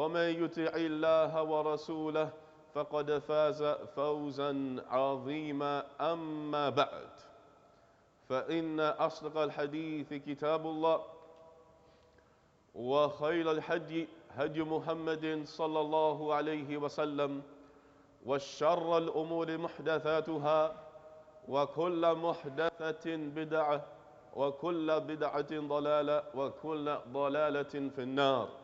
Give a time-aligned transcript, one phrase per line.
[0.00, 2.28] ومن يطع الله ورسوله
[2.74, 3.62] فقد فاز
[3.96, 4.52] فوزا
[4.88, 5.86] عظيما.
[6.00, 7.12] أما بعد
[8.28, 11.00] فإن أصدق الحديث كتاب الله
[12.74, 17.42] وخير الحدي هدي محمد صلى الله عليه وسلم
[18.26, 20.60] والشر الأمور محدثاتها
[21.48, 23.84] وكل محدثة بدعة
[24.36, 28.59] وكل بدعة ضلالة وكل ضلالة في النار.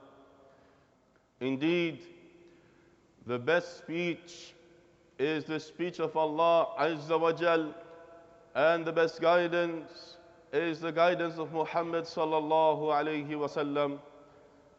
[1.41, 1.99] Indeed,
[3.27, 4.55] the best speech
[5.19, 7.75] is the speech of Allah Azza wa Jal
[8.55, 10.17] and the best guidance
[10.53, 13.99] is the guidance of Muhammad sallallahu alayhi wasallam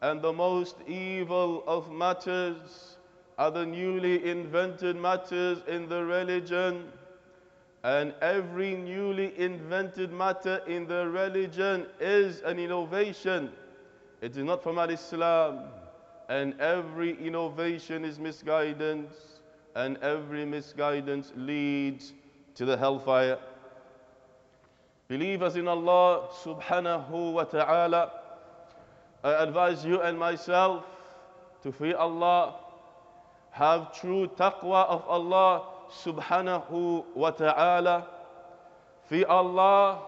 [0.02, 2.96] and the most evil of matters
[3.36, 6.90] are the newly invented matters in the religion
[7.84, 13.52] and every newly invented matter in the religion is an innovation.
[14.20, 15.60] It is not from Islam.
[16.28, 19.14] And every innovation is misguidance,
[19.74, 22.12] and every misguidance leads
[22.54, 23.38] to the hellfire.
[25.08, 28.12] Believers in Allah subhanahu wa ta'ala,
[29.24, 30.84] I advise you and myself
[31.62, 32.56] to fear Allah,
[33.50, 38.06] have true taqwa of Allah subhanahu wa ta'ala,
[39.08, 40.02] fear Allah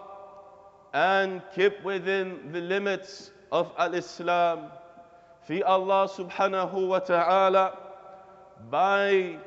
[0.93, 4.71] and keep within the limits of Al-Islam.
[5.43, 7.77] Fear Allah subhanahu wa ta'ala
[8.69, 9.37] by,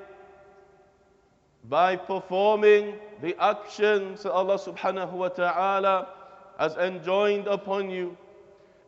[1.69, 6.09] by performing the actions Allah subhanahu wa ta'ala
[6.59, 8.17] has enjoined upon you.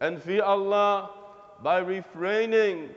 [0.00, 1.10] And fear Allah
[1.62, 2.90] by refraining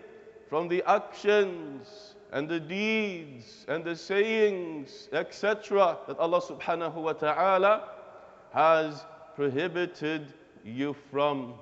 [0.50, 7.90] from the actions and the deeds and the sayings, etc., that Allah subhanahu wa ta'ala
[8.54, 9.06] has
[9.36, 10.34] prohibited
[10.66, 11.54] you from.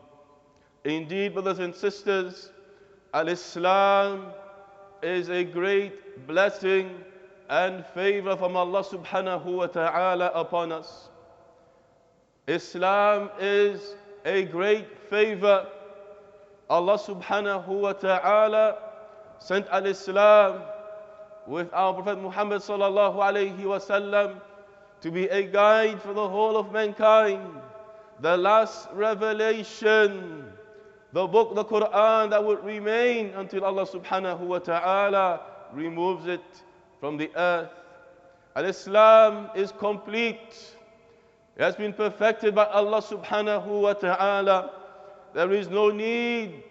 [0.87, 2.49] Indeed, brothers and sisters,
[3.13, 4.27] Al Islam
[5.03, 7.03] is a great blessing
[7.49, 11.09] and favor from Allah subhanahu wa ta'ala upon us.
[12.47, 15.67] Islam is a great favor.
[16.69, 18.77] Allah subhanahu wa ta'ala
[19.39, 20.61] sent al-Islam
[21.45, 24.39] with our Prophet Muhammad sallallahu alayhi wasallam
[25.01, 27.43] to be a guide for the whole of mankind.
[28.19, 30.46] The last revelation,
[31.13, 35.41] the book, the Quran that would remain until Allah subhanahu wa ta'ala
[35.73, 36.43] removes it
[36.99, 37.71] from the earth.
[38.55, 40.75] Al-Islam is complete.
[41.55, 44.71] It has been perfected by Allah subhanahu wa ta'ala.
[45.33, 46.63] There is no need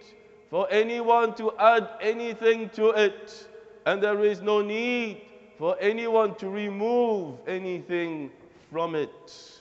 [0.51, 3.49] for anyone to add anything to it,
[3.87, 5.23] and there is no need
[5.59, 8.31] for anyone to remove anything
[8.71, 9.61] from it.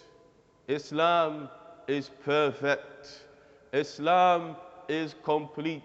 [0.67, 1.49] Islam
[1.87, 3.23] is perfect,
[3.71, 5.83] Islam is complete.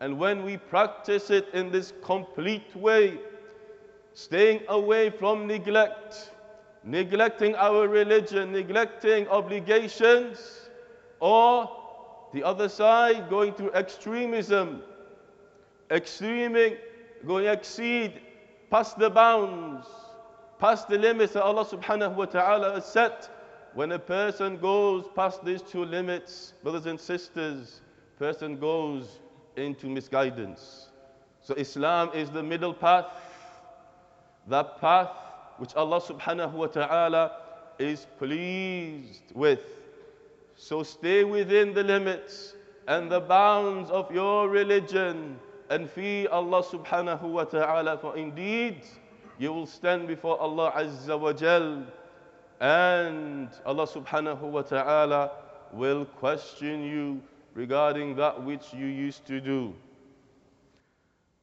[0.00, 3.18] And when we practice it in this complete way,
[4.14, 6.32] staying away from neglect,
[6.84, 10.68] neglecting our religion, neglecting obligations,
[11.20, 11.70] or
[12.32, 14.82] the other side going to extremism,
[15.90, 16.76] extreming,
[17.26, 18.20] going exceed
[18.70, 19.86] past the bounds,
[20.58, 23.30] past the limits that Allah subhanahu wa ta'ala has set.
[23.74, 27.80] When a person goes past these two limits, brothers and sisters,
[28.18, 29.18] person goes
[29.56, 30.88] into misguidance.
[31.42, 33.06] So Islam is the middle path,
[34.46, 35.10] the path
[35.58, 37.32] which Allah subhanahu wa ta'ala
[37.78, 39.60] is pleased with.
[40.56, 42.54] So stay within the limits
[42.88, 45.38] and the bounds of your religion
[45.70, 48.82] and fear Allah subhanahu wa ta'ala for indeed
[49.38, 51.84] you will stand before Allah azza wa jal
[52.60, 55.30] and Allah subhanahu wa ta'ala
[55.72, 57.22] will question you
[57.57, 59.73] regarding that which you used to do.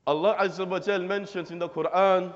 [0.06, 2.32] Allah Azza wa Jal mentions in the Quran,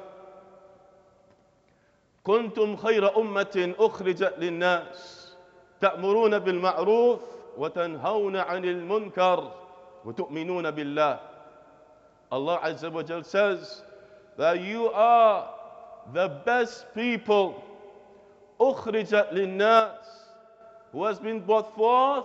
[2.24, 5.34] كنتم خير أمة أخرجت للناس
[5.80, 7.20] تأمرون بالمعروف
[7.58, 9.52] وتنهون عن المنكر
[10.04, 11.20] وتؤمنون بالله
[12.32, 13.82] Allah Azza wa Jal says
[14.38, 15.50] that you are
[16.14, 17.62] the best people
[18.60, 20.06] أخرجت للناس
[20.92, 22.24] who has been brought forth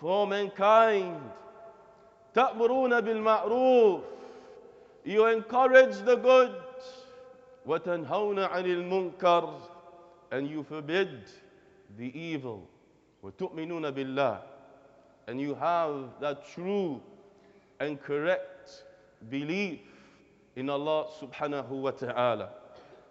[0.00, 1.20] for mankind
[2.34, 4.00] تأمرون بالمعروف
[5.04, 6.54] you encourage the good
[7.66, 9.60] وتنهون عن المنكر
[10.32, 11.24] and you forbid
[11.96, 12.68] the evil
[13.22, 14.42] وتؤمنون بالله
[15.28, 17.00] and you have that true
[17.80, 18.84] and correct
[19.28, 19.80] belief
[20.56, 22.48] in Allah subhanahu wa ta'ala.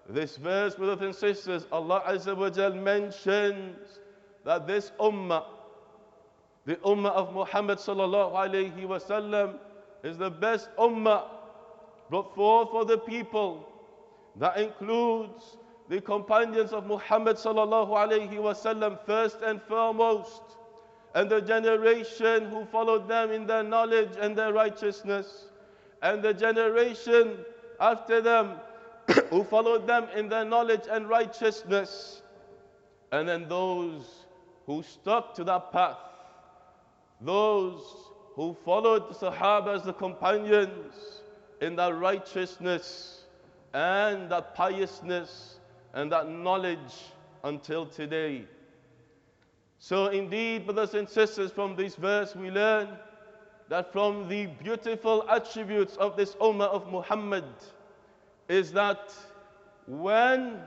[0.09, 3.99] This verse, brothers and sisters, Allah Azza wa Jal mentions
[4.43, 5.45] that this ummah,
[6.66, 9.58] the ummah of Muhammad sallallahu alayhi wa sallam,
[10.02, 11.24] is the best ummah
[12.08, 13.66] brought forth for the people.
[14.36, 15.56] That includes
[15.88, 20.42] the companions of Muhammad sallallahu alayhi wa sallam first and foremost,
[21.14, 25.46] and the generation who followed them in their knowledge and their righteousness,
[26.02, 27.38] and the generation
[27.80, 28.60] after them
[29.30, 32.22] who followed them in their knowledge and righteousness,
[33.12, 34.26] and then those
[34.66, 35.98] who stuck to that path,
[37.20, 37.82] those
[38.34, 41.20] who followed the Sahabas, the companions,
[41.60, 43.24] in that righteousness
[43.74, 45.58] and that piousness
[45.92, 47.12] and that knowledge
[47.44, 48.44] until today.
[49.78, 52.88] So, indeed, brothers and sisters, from this verse we learn
[53.68, 57.44] that from the beautiful attributes of this Ummah of Muhammad
[58.48, 59.14] is that
[59.86, 60.60] when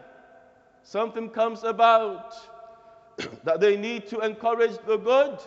[0.83, 2.33] something comes about
[3.43, 5.37] that they need to encourage the good,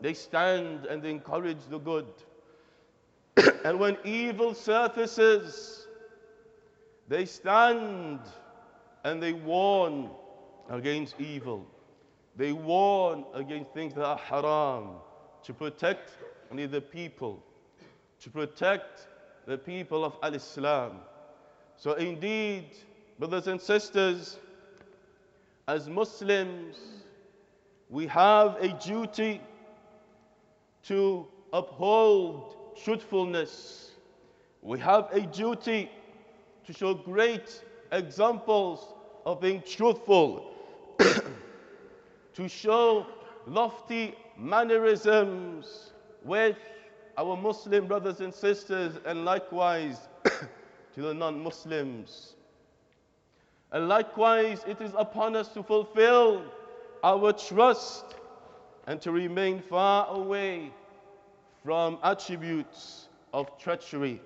[0.00, 2.06] they stand and they encourage the good.
[3.64, 5.86] and when evil surfaces,
[7.08, 8.20] they stand
[9.04, 10.10] and they warn
[10.70, 11.66] against evil.
[12.36, 14.96] They warn against things that are haram
[15.44, 16.12] to protect
[16.50, 17.42] only the people,
[18.20, 19.06] to protect
[19.46, 21.00] the people of Al Islam.
[21.76, 22.70] So, indeed,
[23.18, 24.38] brothers and sisters,
[25.68, 26.76] as Muslims,
[27.90, 29.40] we have a duty
[30.86, 33.92] to uphold truthfulness.
[34.62, 35.90] We have a duty
[36.66, 38.94] to show great examples
[39.26, 40.50] of being truthful,
[40.98, 43.06] to show
[43.46, 45.92] lofty mannerisms
[46.24, 46.56] with
[47.16, 50.08] our Muslim brothers and sisters, and likewise
[50.94, 52.34] to the non Muslims.
[53.72, 56.44] And likewise, it is upon us to fulfill
[57.02, 58.04] our trust
[58.86, 60.70] and to remain far away
[61.64, 64.20] from attributes of treachery,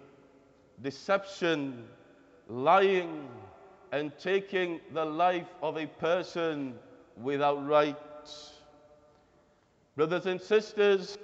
[0.83, 1.85] deception,
[2.49, 3.29] lying,
[3.93, 6.75] and taking the life of a person
[7.23, 7.97] without right.
[9.97, 11.17] Brothers and sisters,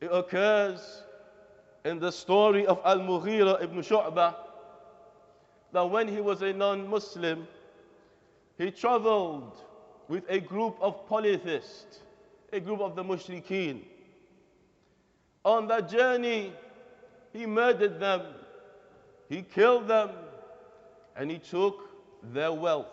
[0.00, 1.02] it occurs
[1.84, 4.34] in the story of Al Mughira ibn Shu'bah
[5.72, 7.46] that when he was a non Muslim,
[8.58, 9.60] he traveled
[10.08, 12.00] with a group of polytheists,
[12.52, 13.82] a group of the mushrikeen.
[15.44, 16.52] On that journey,
[17.32, 18.22] he murdered them,
[19.28, 20.10] he killed them,
[21.16, 21.90] and he took
[22.32, 22.86] their wealth.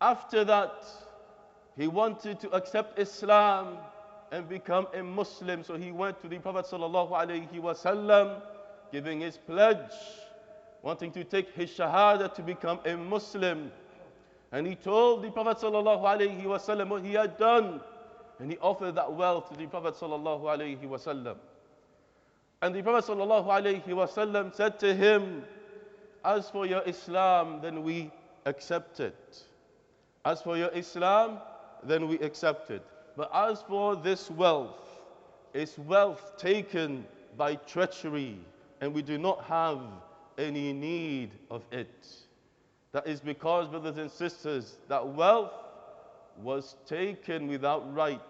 [0.00, 0.84] After that,
[1.76, 3.78] he wanted to accept Islam
[4.32, 5.62] and become a Muslim.
[5.64, 8.42] So he went to the Prophet wasallam,
[8.92, 9.92] giving his pledge,
[10.82, 13.70] wanting to take his shahada to become a Muslim.
[14.52, 17.80] And he told the Prophet wasallam what he had done.
[18.38, 21.36] And he offered that wealth to the Prophet wasallam.
[22.62, 25.44] And the Prophet wasallam said to him,
[26.24, 28.10] As for your Islam, then we
[28.46, 29.42] accept it.
[30.24, 31.38] As for your Islam,
[31.84, 32.84] then we accept it.
[33.16, 34.76] But as for this wealth,
[35.54, 37.04] it's wealth taken
[37.36, 38.38] by treachery,
[38.80, 39.80] and we do not have
[40.38, 42.08] any need of it.
[42.92, 45.52] That is because, brothers and sisters, that wealth
[46.42, 48.20] was taken without right,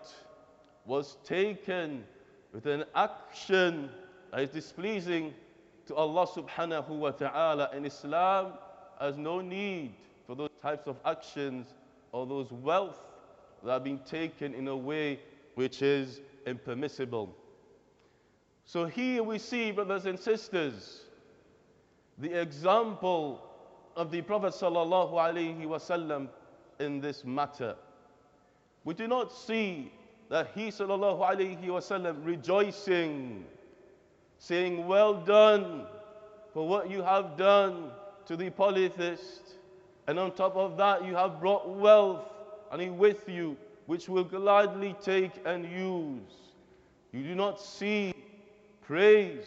[0.85, 2.05] was taken
[2.53, 3.89] with an action
[4.31, 5.33] that is displeasing
[5.87, 8.53] to Allah subhanahu wa ta'ala And Islam
[9.01, 9.95] has no need
[10.27, 11.67] for those types of actions
[12.13, 13.01] or those wealth
[13.65, 15.21] that are being taken in a way
[15.55, 17.35] which is impermissible.
[18.65, 21.01] So here we see, brothers and sisters,
[22.19, 23.50] the example
[23.97, 26.29] of the Prophet sallallahu alaihi wasallam
[26.79, 27.77] in this matter.
[28.85, 29.93] We do not see
[30.29, 33.45] that he sallallahu alaihi wasallam rejoicing,
[34.39, 35.87] saying, "Well done
[36.55, 37.91] for what you have done
[38.27, 39.57] to the polytheist,
[40.07, 42.25] and on top of that you have brought wealth
[42.71, 43.57] and he with you,
[43.87, 46.33] which will gladly take and use."
[47.13, 48.15] You do not see
[48.83, 49.47] praise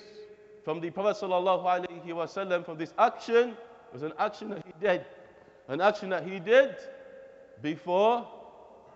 [0.66, 3.58] from the Prophet sallallahu alaihi wasallam for this action.
[3.94, 5.06] It was an action that he did,
[5.68, 6.76] an action that he did
[7.62, 8.28] before,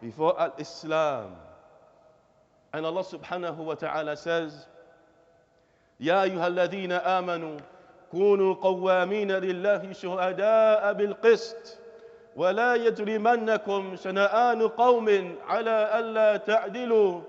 [0.01, 1.36] before al-Islam.
[2.74, 4.66] And Allah subhanahu wa ta'ala says,
[6.00, 7.58] يا أيها الذين آمنوا
[8.12, 11.77] كونوا قوامين لله شهداء بالقسط
[12.36, 17.22] ولا يجرمنكم شنآن قوم على ألا تعدلوا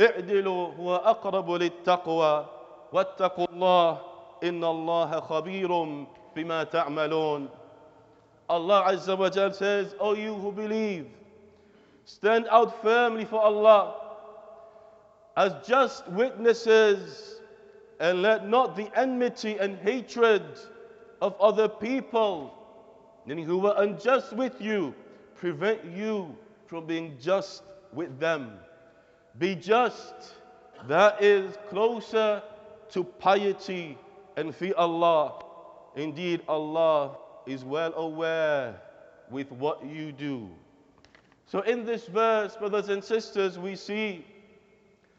[0.00, 2.46] اعدلوا هو أقرب للتقوى
[2.92, 4.00] واتقوا الله
[4.44, 6.04] إن الله خبير
[6.35, 7.49] بما تعملون
[8.49, 11.05] Allah Azza wa Jal says, O you who believe,
[12.05, 13.93] stand out firmly for Allah
[15.37, 17.39] as just witnesses
[17.99, 20.41] and let not the enmity and hatred
[21.21, 22.53] of other people,
[23.27, 24.95] meaning who were unjust with you,
[25.35, 26.35] prevent you
[26.65, 27.61] from being just
[27.93, 28.53] with them.
[29.37, 30.13] Be just.
[30.87, 32.41] That is closer
[32.91, 33.97] to piety
[34.37, 35.42] and fear Allah.
[35.96, 38.80] Indeed, Allah is well aware
[39.30, 40.50] with what you do.
[41.46, 44.24] So, in this verse, brothers and sisters, we see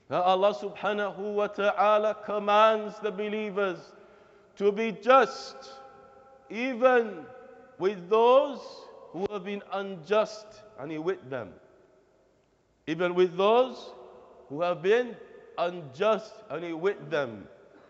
[0.10, 3.80] that Allah subhanahu wa ta'ala commands the believers
[4.58, 5.56] to be just,
[6.50, 7.26] even
[7.80, 8.60] with those
[9.12, 10.46] who have been unjust,
[10.80, 11.54] and with them.
[12.88, 13.94] Even with those
[14.50, 15.16] who have been
[15.58, 17.48] unjust, and with them.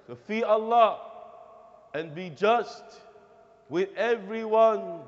[0.08, 1.00] So fear Allah
[1.96, 2.84] and be just
[3.70, 5.00] with everyone,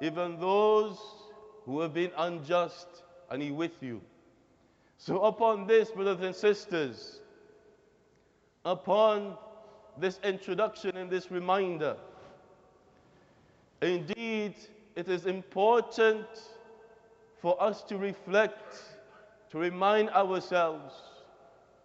[0.00, 0.96] even those
[1.64, 2.86] who have been unjust,
[3.30, 4.00] and He with you.
[4.96, 7.18] So, upon this, brothers and sisters,
[8.64, 9.36] upon
[9.98, 11.96] this introduction and this reminder,
[13.82, 14.54] indeed,
[14.94, 16.28] it is important
[17.42, 18.84] for us to reflect,
[19.50, 20.94] to remind ourselves,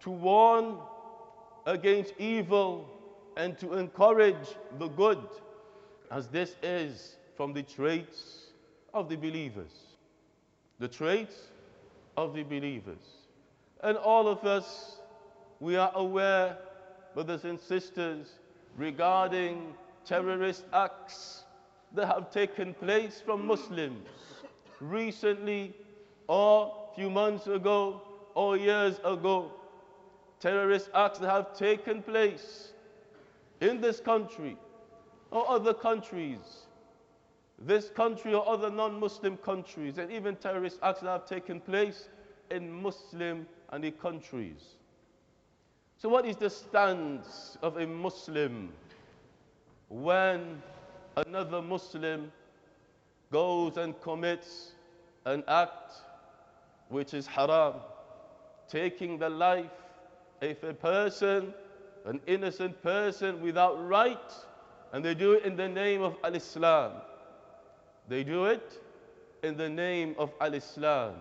[0.02, 0.76] to warn
[1.66, 2.88] against evil,
[3.36, 5.18] and to encourage the good,
[6.10, 8.46] as this is from the traits
[8.92, 9.72] of the believers.
[10.78, 11.34] The traits
[12.16, 13.02] of the believers.
[13.82, 14.96] And all of us,
[15.60, 16.58] we are aware,
[17.14, 18.38] brothers and sisters,
[18.76, 19.74] regarding
[20.04, 21.44] terrorist acts
[21.94, 24.08] that have taken place from Muslims
[24.80, 25.74] recently
[26.26, 28.02] or few months ago
[28.34, 29.52] or years ago.
[30.40, 32.71] Terrorist acts that have taken place
[33.62, 34.56] in this country
[35.30, 36.66] or other countries
[37.66, 42.08] this country or other non Muslim countries, and even terrorist acts that have taken place
[42.50, 44.76] in Muslim and the countries.
[45.96, 48.72] So, what is the stance of a Muslim
[49.88, 50.60] when
[51.16, 52.32] another Muslim
[53.30, 54.72] goes and commits
[55.24, 55.92] an act
[56.88, 57.74] which is haram,
[58.68, 59.70] taking the life
[60.40, 61.54] of a person,
[62.04, 64.32] an innocent person without right,
[64.92, 66.92] and they do it in the name of Al Islam?
[68.08, 68.80] They do it
[69.42, 71.14] in the name of Al Islam.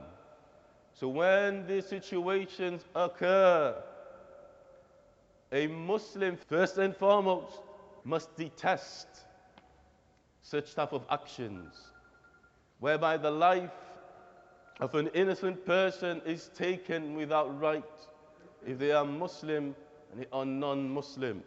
[0.94, 3.76] So when these situations occur,
[5.52, 7.62] a Muslim, first and foremost,
[8.04, 9.08] must detest
[10.42, 11.76] such type of actions,
[12.80, 13.72] whereby the life
[14.80, 17.84] of an innocent person is taken without right,
[18.66, 19.76] if they are Muslim
[20.32, 21.44] are non-Muslim.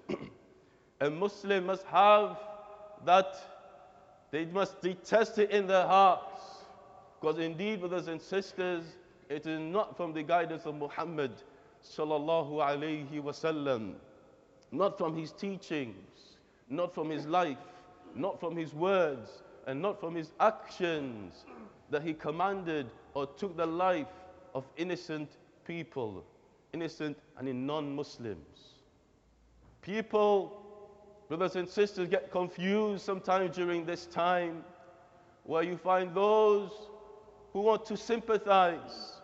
[1.00, 2.38] a Muslim must have
[3.04, 3.36] that
[4.30, 6.40] they must detest it in their hearts.
[7.20, 8.84] Because indeed, brothers and sisters,
[9.28, 11.30] it is not from the guidance of Muhammad
[11.84, 13.94] sallallahu alayhi wasallam,
[14.72, 16.36] not from his teachings,
[16.68, 17.58] not from his life,
[18.14, 21.44] not from his words, and not from his actions
[21.90, 24.08] that he commanded or took the life
[24.54, 25.30] of innocent
[25.66, 26.24] people,
[26.74, 28.58] innocent and in non-Muslims.
[29.80, 30.64] People
[31.28, 34.62] Brothers and sisters get confused sometimes during this time
[35.44, 36.70] where you find those
[37.52, 39.20] who want to sympathize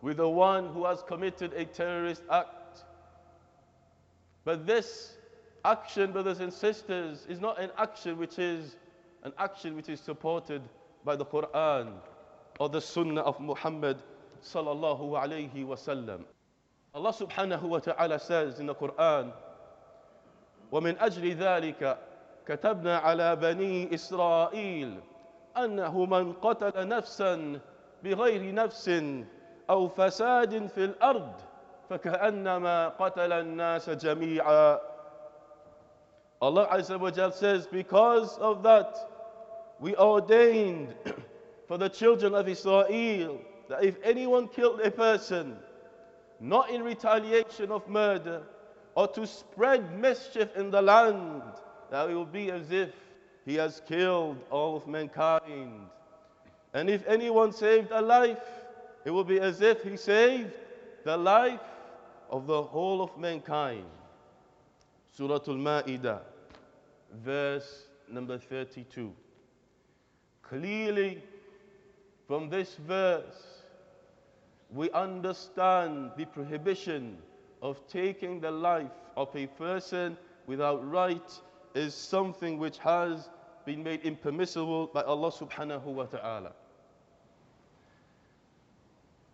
[0.00, 2.84] with the one who has committed a terrorist act.
[4.44, 5.16] But this
[5.64, 8.76] action, brothers and sisters, is not an action which is
[9.24, 10.62] an action which is supported
[11.04, 11.92] by the Quran
[12.58, 13.98] or the Sunnah of Muhammad
[14.42, 16.24] sallallahu alayhi wasallam.
[16.94, 19.32] Allah subhanahu wa ta'ala says in the Quran,
[20.72, 21.98] ومن أجل ذلك
[22.46, 25.00] كتبنا على بني إسرائيل
[25.56, 27.60] أنه من قتل نفسا
[28.04, 28.88] بغير نفس
[29.70, 31.32] أو فساد في الأرض
[31.90, 34.78] فكأنما قتل الناس جميعا
[36.40, 38.94] Allah Azza wa Jal says, because of that,
[39.80, 40.94] we ordained
[41.66, 45.56] for the children of Israel that if anyone killed a person,
[46.40, 48.42] not in retaliation of murder,
[48.94, 51.42] or to spread mischief in the land,
[51.90, 52.90] that it will be as if
[53.44, 55.86] he has killed all of mankind.
[56.74, 58.42] And if anyone saved a life,
[59.04, 60.52] it will be as if he saved
[61.04, 61.60] the life
[62.30, 63.86] of the whole of mankind.
[65.16, 66.20] Surah Al-Ma'idah,
[67.24, 69.12] verse number 32.
[70.42, 71.22] Clearly,
[72.26, 73.47] from this verse,
[74.70, 77.16] we understand the prohibition
[77.62, 81.40] of taking the life of a person without right
[81.74, 83.28] is something which has
[83.64, 86.52] been made impermissible by Allah subhanahu wa ta'ala.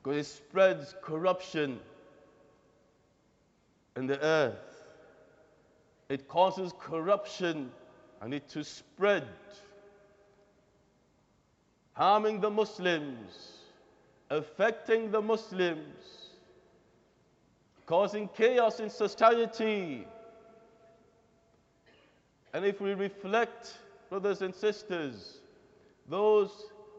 [0.02, 1.80] Because it spreads corruption
[3.96, 4.84] in the earth.
[6.08, 7.70] It causes corruption
[8.20, 9.26] and it to spread,
[11.92, 13.53] harming the Muslims,
[14.34, 16.30] affecting the Muslims,
[17.86, 20.06] causing chaos in society.
[22.52, 23.78] And if we reflect,
[24.10, 25.40] brothers and sisters,
[26.08, 26.50] those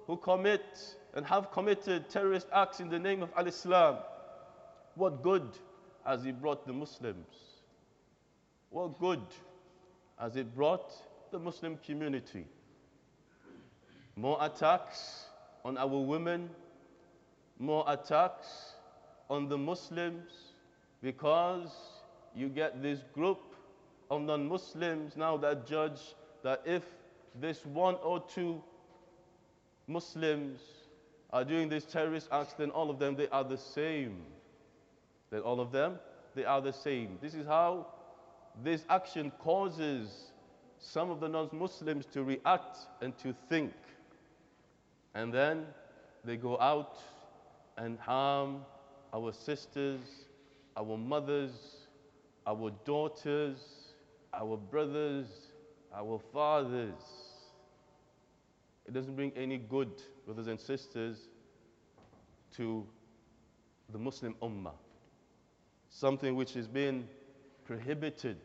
[0.08, 3.98] who commit and have committed terrorist acts in the name of Al Islam,
[4.96, 5.50] what good
[6.06, 7.28] has it brought the Muslims?
[8.70, 9.22] What good
[10.20, 10.94] has it brought
[11.32, 12.46] the Muslim community?
[14.16, 15.26] More attacks
[15.66, 16.50] on our women,
[17.60, 18.74] more attacks
[19.30, 20.32] on the Muslims
[21.02, 21.70] because
[22.36, 23.40] you get this group
[24.10, 26.84] of non Muslims now that judge that if
[27.40, 28.62] this one or two
[29.88, 30.60] Muslims
[31.32, 34.22] are doing these terrorist acts, then all of them, they are the same.
[35.32, 36.00] Then all of them,
[36.34, 37.18] they are the same.
[37.22, 37.88] This is how
[38.64, 40.32] this action causes
[40.80, 43.74] some of the non-Muslims to react and to think.
[45.14, 45.66] And then
[46.24, 46.98] they go out
[47.78, 48.62] and harm
[49.14, 50.02] our sisters,
[50.78, 51.52] our mothers,
[52.48, 53.58] our daughters,
[54.34, 55.28] our brothers,
[55.96, 56.94] our fathers.
[58.86, 59.90] It doesn't bring any good,
[60.26, 61.18] brothers and sisters,
[62.58, 62.86] to
[63.92, 64.74] the Muslim Ummah.
[65.90, 67.08] Something which is being
[67.66, 68.38] prohibited.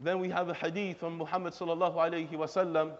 [0.00, 2.92] Then we have a hadith from Muhammad sallallahu alayhi wasallam,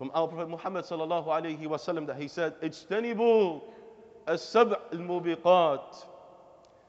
[0.00, 3.62] from our Prophet Muhammad sallallahu alayhi wasallam that he said, "Ijtanibu
[4.26, 6.04] as-sab' al-mubiqat."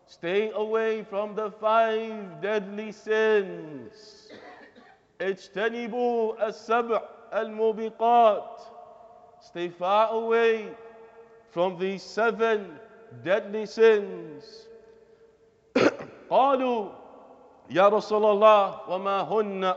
[0.07, 4.31] Stay away from the five deadly sins.
[5.19, 7.01] اجتنبوا السبع
[7.33, 8.61] الموبقات.
[9.41, 10.69] Stay far away
[11.51, 12.79] from these seven
[13.23, 14.67] deadly sins.
[16.29, 16.89] قالوا
[17.69, 19.75] يا رسول الله وما هن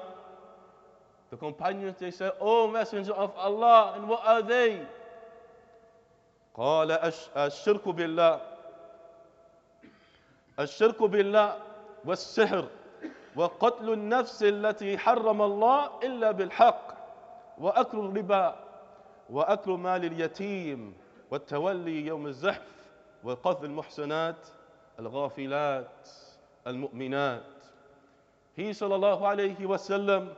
[1.32, 4.86] The companions they said, Oh Messenger of Allah, and what are they?
[6.56, 6.92] قال
[7.36, 8.40] الشرك بالله
[10.60, 11.56] الشرك بالله
[12.06, 12.68] والسحر
[13.36, 16.88] وقتل النفس التي حرم الله إلا بالحق
[17.58, 18.56] وأكل الربا
[19.30, 20.94] وأكل مال اليتيم
[21.32, 22.68] والتولي يوم الزحف
[23.24, 24.48] وقذف المحسنات
[25.00, 26.10] الغافلات
[26.68, 27.44] المؤمنات
[28.56, 30.30] He sallallahu alayhi wasallam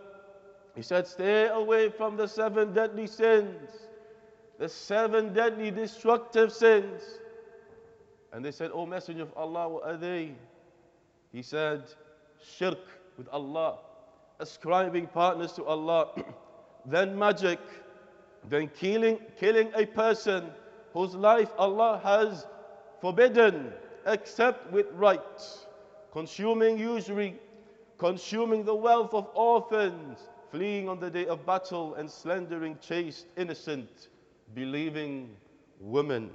[0.77, 3.87] he said stay away from the seven deadly sins
[4.57, 7.01] the seven deadly destructive sins.
[8.33, 10.33] And they said O messenger of Allah what are they?
[11.31, 11.83] He said
[12.57, 12.79] shirk
[13.17, 13.79] with Allah,
[14.39, 16.09] ascribing partners to Allah,
[16.85, 17.59] then magic,
[18.49, 20.49] then killing, killing a person
[20.93, 22.45] whose life Allah has
[23.01, 23.71] forbidden
[24.05, 25.19] except with right,
[26.11, 27.39] consuming usury,
[27.97, 30.17] consuming the wealth of orphans,
[30.51, 34.07] fleeing on the day of battle, and slandering chaste, innocent,
[34.53, 35.29] believing
[35.79, 36.29] women.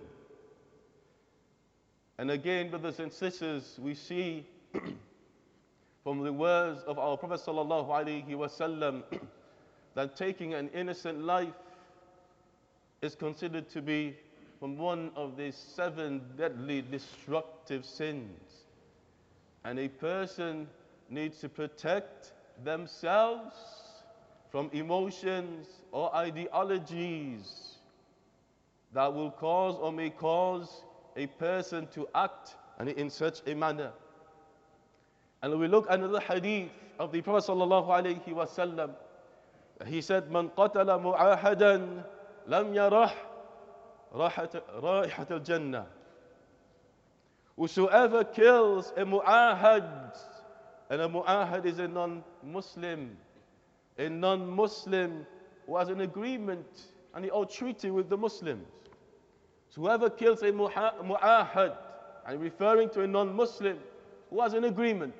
[2.18, 4.46] And again, brothers and sisters, we see
[6.04, 9.02] from the words of our Prophet wasallam
[9.94, 11.54] that taking an innocent life
[13.00, 14.16] is considered to be
[14.60, 18.38] from one of the seven deadly destructive sins.
[19.64, 20.68] And a person
[21.10, 23.54] needs to protect themselves
[24.52, 27.78] from emotions or ideologies
[28.92, 30.84] that will cause or may cause
[31.16, 33.92] a person to act in such a manner.
[35.42, 38.94] And we look at another hadith of the Prophet sallallahu.
[39.86, 42.04] He said, "Man qatala mu'ahadan
[42.46, 43.12] lam yarah
[44.14, 45.86] rahat al-jannah."
[47.56, 50.18] Whosoever kills a mu'ahad,
[50.90, 53.16] and a mu'ahad is a non-Muslim,
[53.98, 55.26] a non-Muslim
[55.66, 56.66] who has an agreement
[57.14, 58.66] and the old treaty with the Muslims.
[59.68, 61.76] So whoever kills a mu'ahad,
[62.26, 63.78] and referring to a non-Muslim
[64.30, 65.14] who has an agreement,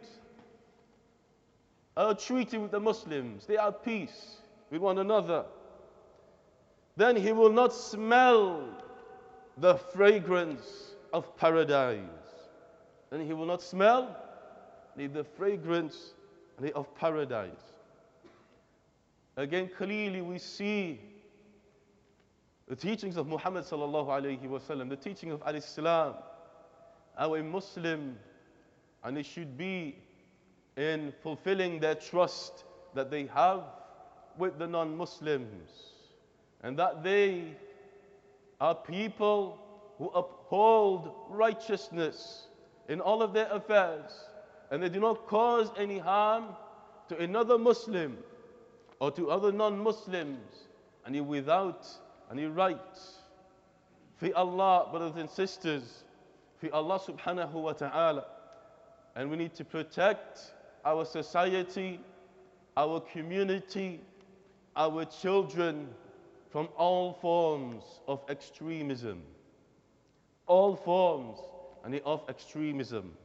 [1.96, 4.36] a treaty with the Muslims, they are at peace
[4.70, 5.44] with one another,
[6.96, 8.68] then he will not smell
[9.58, 11.98] the fragrance of paradise.
[13.10, 14.16] Then he will not smell
[14.96, 16.14] the fragrance
[16.74, 17.50] of paradise.
[19.36, 21.00] Again, clearly we see
[22.68, 26.14] the teachings of Muhammad sallallahu alayhi wasallam, the teaching of al-Islam,
[27.16, 28.16] how a Muslim,
[29.04, 29.96] and it should be
[30.76, 32.64] in fulfilling their trust
[32.94, 33.62] that they have
[34.36, 35.70] with the non-Muslims,
[36.62, 37.56] and that they
[38.60, 39.58] are people
[39.98, 42.48] who uphold righteousness
[42.88, 44.12] in all of their affairs,
[44.70, 46.44] and they do not cause any harm
[47.08, 48.18] to another Muslim
[49.01, 50.67] or to other non-Muslims,
[51.05, 51.87] and he without
[52.31, 52.99] any right.
[54.17, 56.03] For Allah, brothers and sisters,
[56.59, 58.25] for Allah subhanahu wa ta'ala,
[59.15, 61.99] and we need to protect our society,
[62.75, 64.01] our community,
[64.75, 65.87] our children
[66.49, 69.21] from all forms of extremism.
[70.47, 71.39] All forms
[72.05, 73.15] of extremism.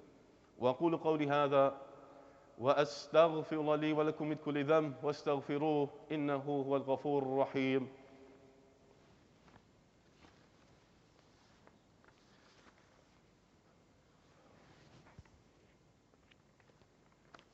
[0.61, 1.73] وأقول قولي هذا
[2.58, 7.90] وأستغفر لي ولكم من كل ذنب واستغفروه إنه هو الغفور الرحيم.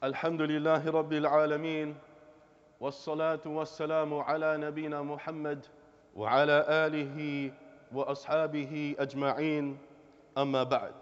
[0.03, 1.95] الحمد لله رب العالمين
[2.79, 5.65] والصلاة والسلام على نبينا محمد
[6.15, 7.51] وعلى آله
[7.91, 9.77] وأصحابه أجمعين.
[10.37, 10.95] أما بعد.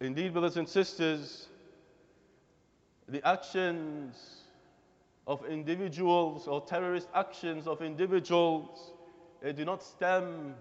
[0.00, 1.48] Indeed, brothers and sisters,
[3.08, 4.44] the actions
[5.26, 8.92] of individuals or terrorist actions of individuals
[9.40, 10.54] they do not stem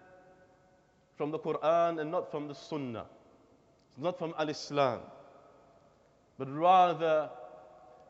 [1.16, 3.06] from the Quran and not from the Sunnah.
[3.90, 5.00] It's not from Al Islam,
[6.38, 7.30] but rather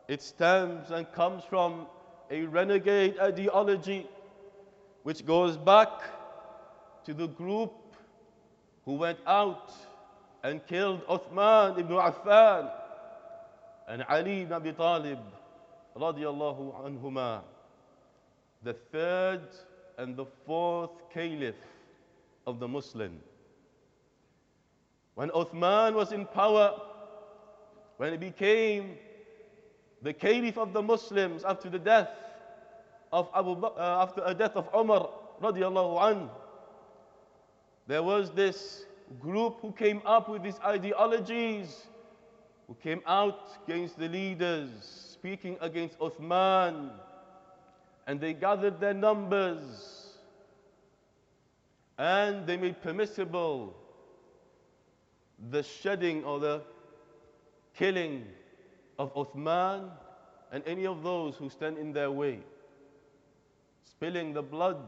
[0.08, 1.86] it stems and comes from
[2.30, 4.06] a renegade ideology
[5.04, 5.88] which goes back
[7.04, 7.72] to the group
[8.84, 9.72] who went out
[10.42, 12.70] and killed Uthman ibn Affan
[13.88, 15.18] and Ali ibn Abi Talib
[15.96, 17.40] radiallahu anhuma,
[18.62, 19.40] the third
[19.96, 21.56] and the fourth caliph
[22.46, 23.18] of the Muslim.
[25.14, 26.80] When Uthman was in power,
[27.96, 28.96] when he became
[30.02, 32.10] the caliph of the Muslims after the death
[33.10, 35.08] of Abu uh, after the death of Umar
[35.42, 36.28] radiallahu anhu,
[37.86, 38.84] there was this
[39.18, 41.86] group who came up with these ideologies,
[42.68, 44.70] who came out against the leaders,
[45.12, 46.90] speaking against Uthman,
[48.06, 50.08] and they gathered their numbers
[51.98, 53.74] and they made permissible
[55.50, 56.62] the shedding or the
[57.74, 58.24] killing
[58.98, 59.90] of Uthman
[60.52, 62.38] and any of those who stand in their way,
[63.84, 64.80] spilling the blood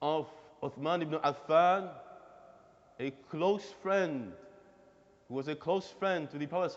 [0.00, 0.26] of
[0.62, 1.90] Uthman ibn Affan
[2.98, 4.32] a close friend
[5.28, 6.72] who was a close friend to the Prophet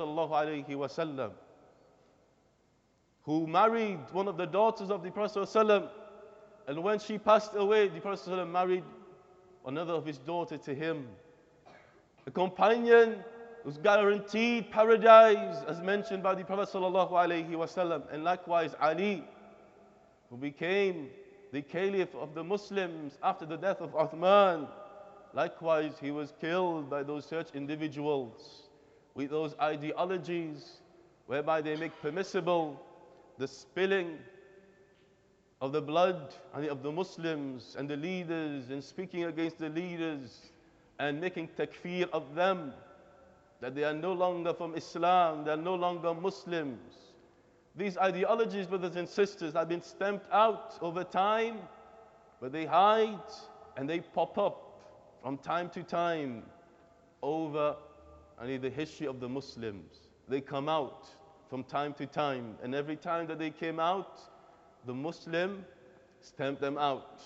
[3.23, 5.89] who married one of the daughters of the Prophet
[6.67, 8.83] and when she passed away, the Prophet married
[9.65, 11.07] another of his daughters to him.
[12.27, 13.23] A companion
[13.63, 16.73] who's guaranteed paradise, as mentioned by the Prophet
[18.11, 19.23] and likewise Ali,
[20.29, 21.09] who became
[21.51, 24.67] the caliph of the Muslims after the death of Uthman.
[25.33, 28.63] Likewise, he was killed by those such individuals
[29.15, 30.81] with those ideologies
[31.27, 32.81] whereby they make permissible
[33.37, 34.17] the spilling
[35.61, 40.51] of the blood of the Muslims and the leaders and speaking against the leaders
[40.99, 42.73] and making takfir of them
[43.61, 46.95] that they are no longer from Islam, they are no longer Muslims.
[47.75, 51.59] These ideologies, brothers and sisters, have been stamped out over time,
[52.41, 53.31] but they hide
[53.77, 54.70] and they pop up
[55.21, 56.43] from time to time
[57.21, 57.75] over
[58.39, 60.09] the history of the Muslims.
[60.27, 61.07] They come out
[61.49, 62.55] from time to time.
[62.63, 64.19] And every time that they came out,
[64.85, 65.63] the Muslim
[66.21, 67.21] stamped them out.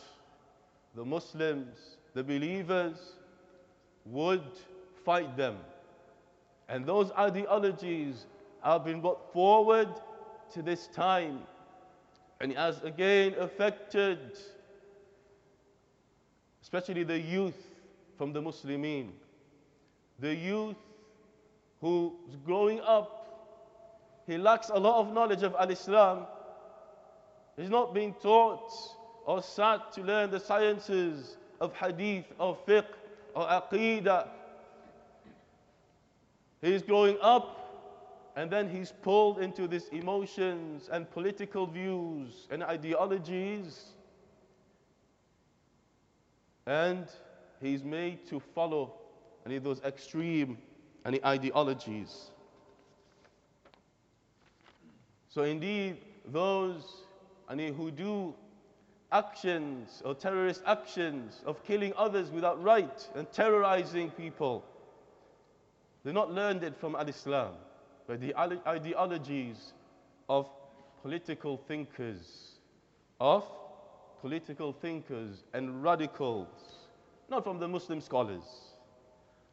[0.96, 2.98] The Muslims, the believers,
[4.06, 4.44] would
[5.06, 5.58] fight them.
[6.68, 8.26] And those ideologies
[8.64, 9.90] have been brought forward
[10.54, 11.44] to this time.
[12.42, 14.38] And it has again affected,
[16.62, 17.75] especially the youth
[18.18, 19.10] from the Muslimin.
[20.20, 20.78] The youth
[21.82, 23.22] who's growing up,
[24.28, 26.26] he lacks a lot of knowledge of Al Islam.
[27.58, 28.72] He's not being taught
[29.26, 32.86] or sat to learn the sciences of hadith or fiqh
[33.36, 34.28] or aqidah.
[36.62, 37.66] He's growing up
[38.36, 43.86] and then he's pulled into these emotions and political views and ideologies.
[46.66, 47.08] And
[47.66, 48.94] he's made to follow
[49.46, 50.58] any of those extreme
[51.06, 52.32] any ideologies.
[55.30, 56.84] So indeed, those
[57.50, 58.34] any, who do
[59.12, 64.66] actions or terrorist actions of killing others without right and terrorizing people,
[66.04, 67.54] they not learned it from Al-Islam,
[68.08, 69.74] but the ideologies
[70.28, 70.50] of
[71.02, 72.60] political thinkers,
[73.20, 73.44] of
[74.22, 76.48] political thinkers and radicals,
[77.30, 78.44] not from the Muslim scholars,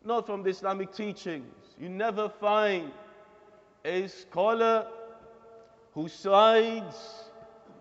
[0.04, 1.54] not from the Islamic teachings.
[1.78, 2.90] You never find
[3.84, 4.86] a scholar
[5.94, 6.96] who sides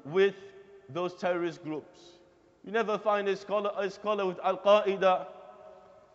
[0.05, 0.35] with
[0.89, 1.99] those terrorist groups.
[2.63, 5.27] You never find a scholar, a scholar with Al Qaeda.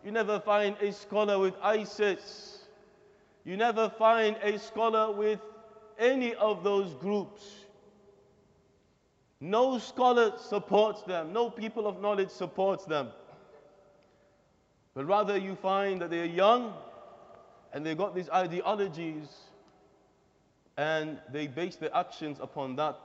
[0.03, 2.65] You never find a scholar with ISIS.
[3.43, 5.39] You never find a scholar with
[5.97, 7.43] any of those groups.
[9.39, 13.09] No scholar supports them, no people of knowledge supports them.
[14.97, 16.73] But rather, you find that they're young
[17.71, 19.27] and they've got these ideologies
[20.75, 22.97] and they base their actions upon that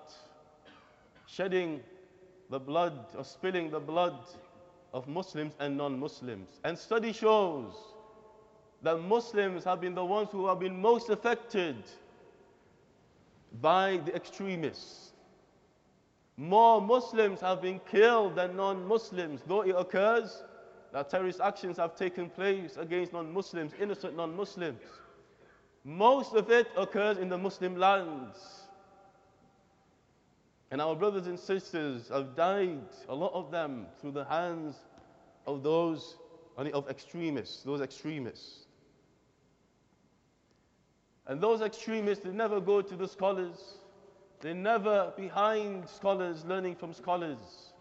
[1.27, 1.83] shedding
[2.49, 4.17] the blood or spilling the blood
[4.95, 6.61] of Muslims and non-Muslims.
[6.65, 7.75] And study shows
[8.81, 11.77] that Muslims have been the ones who have been most affected
[13.61, 15.13] by the extremists.
[16.39, 20.43] More Muslims have been killed than non-Muslims, though it occurs
[20.93, 24.81] that terrorist actions have taken place against non-Muslims, innocent non-Muslims.
[25.85, 28.39] Most of it occurs in the Muslim lands.
[30.71, 34.77] And our brothers and sisters have died, a lot of them, through the hands
[35.47, 36.17] of those
[36.57, 38.67] of extremists, those extremists.
[41.27, 43.79] And those extremists, they never go to the scholars.
[44.41, 47.72] They're never behind scholars, learning from scholars.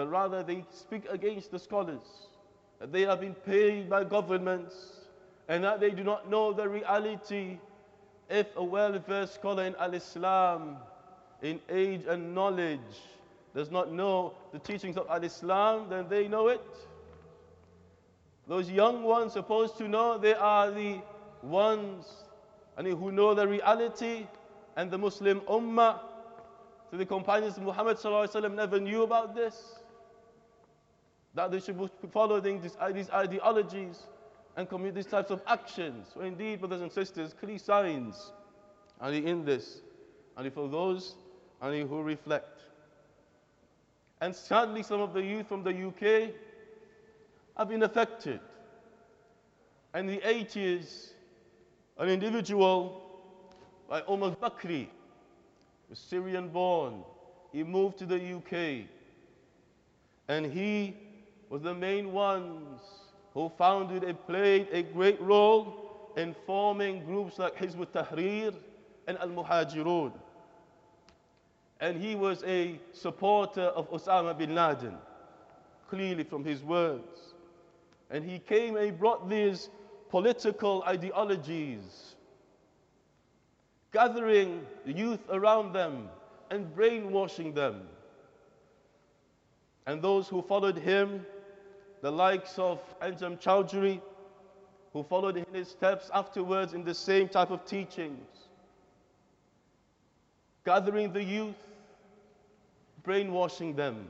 [0.00, 2.00] But rather, they speak against the scholars.
[2.78, 4.74] That they have been paid by governments
[5.46, 7.58] and that they do not know the reality.
[8.30, 10.78] If a well-versed scholar in Al-Islam
[11.42, 12.80] in age and knowledge
[13.54, 16.64] does not know the teachings of Al-Islam, then they know it.
[18.48, 21.02] Those young ones supposed to know they are the
[21.42, 22.06] ones
[22.78, 24.26] and who know the reality
[24.78, 25.98] and the Muslim Ummah.
[26.90, 27.98] So the companions of Muhammad
[28.54, 29.74] never knew about this.
[31.34, 34.02] That they should be following these, uh, these ideologies
[34.56, 36.08] and commit these types of actions.
[36.12, 38.32] So indeed, brothers and sisters, clear signs
[39.00, 39.80] are in this.
[40.36, 41.14] And for those
[41.60, 42.60] and who reflect.
[44.20, 46.34] And sadly, some of the youth from the UK
[47.56, 48.40] have been affected.
[49.94, 51.10] In the 80s,
[51.98, 53.02] an individual
[53.88, 54.88] by Omar Bakri
[55.88, 57.02] was Syrian born.
[57.52, 58.86] He moved to the UK.
[60.28, 60.96] And he
[61.50, 62.80] was the main ones
[63.34, 68.54] who founded and played a great role in forming groups like Hizb ut-Tahrir
[69.06, 70.12] and Al-Muhajirun
[71.80, 74.96] and he was a supporter of Osama bin Laden,
[75.88, 77.34] clearly from his words.
[78.10, 79.70] And he came and he brought these
[80.10, 82.16] political ideologies,
[83.92, 86.08] gathering the youth around them
[86.50, 87.82] and brainwashing them.
[89.86, 91.24] And those who followed him,
[92.02, 94.00] the likes of Anjem Choudary,
[94.92, 98.48] who followed in his steps afterwards in the same type of teachings,
[100.64, 101.56] gathering the youth
[103.02, 104.06] brainwashing them.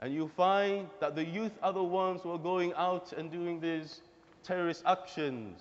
[0.00, 3.60] And you find that the youth are the ones who are going out and doing
[3.60, 4.02] these
[4.44, 5.60] terrorist actions,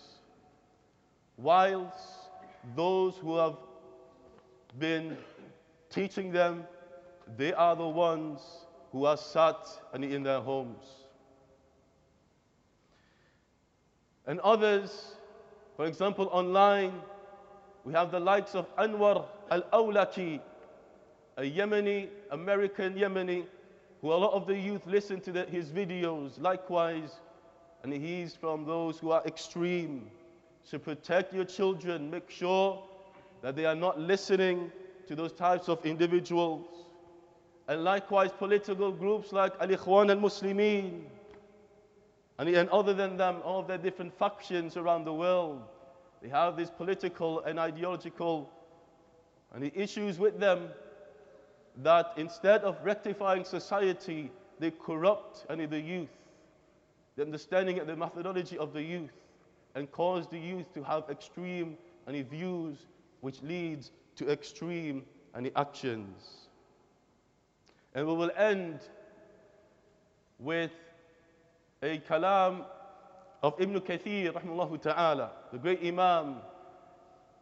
[1.38, 2.30] whilst
[2.76, 3.56] those who have
[4.78, 5.18] been
[5.90, 6.66] teaching them,
[7.38, 8.65] they are the ones
[8.96, 9.58] who are sat
[9.92, 10.86] and in their homes.
[14.26, 15.16] And others,
[15.76, 16.94] for example, online,
[17.86, 20.42] We have the likes of Anwar al Awlaki,
[21.38, 23.46] a Yemeni, American Yemeni,
[24.02, 26.42] who a lot of the youth listen to the, his videos.
[26.42, 27.20] Likewise,
[27.84, 30.10] and he's from those who are extreme.
[30.64, 32.82] So protect your children, make sure
[33.44, 34.72] that they are not listening
[35.08, 36.85] to those types of individuals.
[37.68, 41.02] And likewise, political groups like Al Ikhwan al Muslimin,
[42.38, 45.62] and, other than them, all their different factions around the world,
[46.22, 48.50] they have these political and ideological
[49.54, 50.70] and the issues with them
[51.78, 56.10] that instead of rectifying society, they corrupt any the youth,
[57.16, 59.12] the understanding and the methodology of the youth,
[59.76, 62.78] and cause the youth to have extreme any views
[63.22, 65.04] which leads to extreme
[65.36, 66.45] any actions.
[67.96, 68.82] And we will end
[70.38, 70.72] with
[71.82, 72.66] a kalam
[73.42, 76.36] of Ibn Kathir, rahimahullah ta'ala, the great Imam,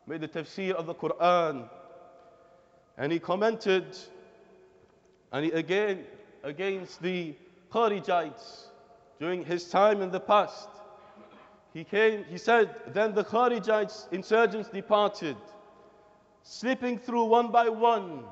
[0.05, 1.67] made the tafsir of the Quran.
[2.99, 3.97] And he commented,
[5.31, 6.03] and he again,
[6.43, 7.33] against the
[7.71, 8.65] Kharijites
[9.19, 10.69] during his time in the past.
[11.73, 15.37] He came, he said, then the Kharijites, insurgents departed,
[16.43, 18.25] slipping through one by one,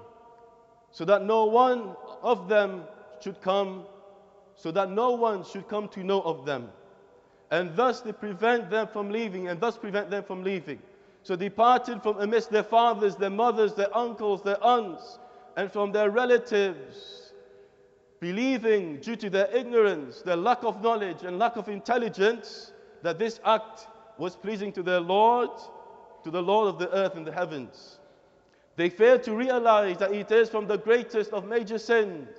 [0.92, 2.84] so that no one of them
[3.22, 3.86] should come,
[4.56, 6.70] so that no one should come to know of them.
[7.52, 10.80] And thus they prevent them from leaving, and thus prevent them from leaving.
[11.24, 15.20] So departed from amidst their fathers, their mothers, their uncles, their aunts,
[15.58, 17.34] and from their relatives,
[18.20, 23.40] believing due to their ignorance, their lack of knowledge, and lack of intelligence, that this
[23.46, 25.50] act was pleasing to their Lord,
[26.24, 28.00] to the Lord of the earth and the heavens.
[28.76, 32.30] They fail to realize that it is from the greatest of major sins,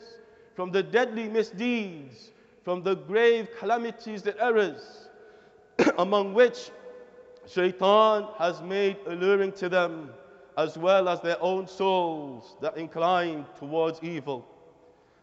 [0.55, 2.31] from the deadly misdeeds,
[2.65, 5.09] from the grave calamities and errors,
[5.99, 6.71] among which
[7.47, 10.11] shaitan has made alluring to them,
[10.57, 14.47] as well as their own souls that incline towards evil.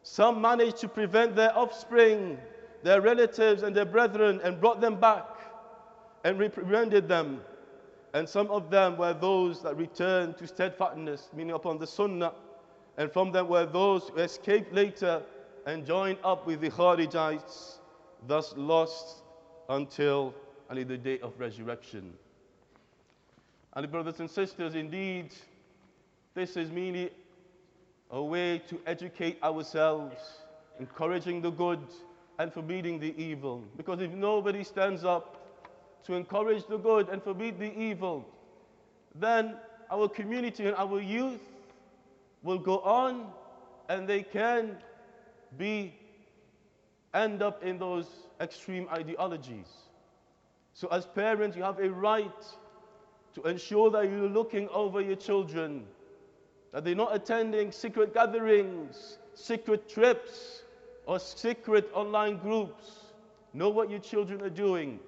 [0.04, 2.38] Some managed to prevent their offspring,
[2.84, 5.26] their relatives, and their brethren and brought them back
[6.24, 7.42] and reprehended them.
[8.14, 12.34] And some of them were those that returned to steadfastness, meaning upon the Sunnah.
[12.98, 15.22] And from them were those who escaped later
[15.66, 17.78] and joined up with the Kharijites,
[18.28, 19.24] thus lost
[19.70, 20.34] until
[20.70, 22.14] only the day of resurrection.
[23.74, 25.34] And brothers and sisters, indeed,
[26.34, 27.12] this is merely
[28.10, 30.16] a way to educate ourselves,
[30.80, 31.80] encouraging the good
[32.40, 33.64] and forbidding the evil.
[33.78, 35.39] Because if nobody stands up
[36.06, 38.26] to encourage the good and forbid the evil,
[39.16, 39.56] then
[39.92, 41.42] our community and our youth
[42.44, 43.28] will go on
[43.90, 44.78] and they can
[45.58, 45.94] be
[47.14, 48.06] end up in those
[48.40, 49.68] extreme ideologies.
[50.74, 52.46] So as parents, you have a right
[53.34, 55.84] to ensure that you're looking over your children,
[56.72, 60.64] that they're not attending secret gatherings, secret trips,
[61.06, 63.14] or secret online groups.
[63.54, 65.00] Know what your children are doing.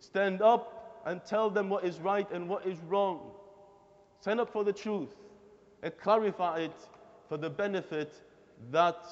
[0.00, 3.30] Stand up and tell them what is right and what is wrong.
[4.20, 5.14] Stand up for the truth
[5.82, 6.88] and clarify it
[7.28, 8.14] for the benefit
[8.70, 9.04] that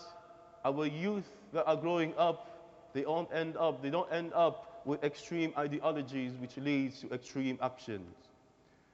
[0.64, 5.02] our youth that are growing up, they don't end up, they don't end up with
[5.04, 8.14] extreme ideologies which leads to extreme actions.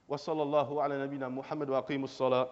[0.08, 2.48] وصلى الله على نبينا محمد وأقيموا الصلاة